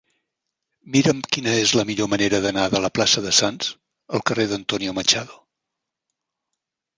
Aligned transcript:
Mira'm 0.93 1.19
quina 1.35 1.51
és 1.65 1.73
la 1.79 1.85
millor 1.89 2.09
manera 2.13 2.39
d'anar 2.45 2.63
de 2.75 2.81
la 2.85 2.91
plaça 2.95 3.23
de 3.27 3.35
Sants 3.41 3.69
al 4.19 4.25
carrer 4.31 4.47
d'Antonio 4.55 4.97
Machado. 5.01 5.39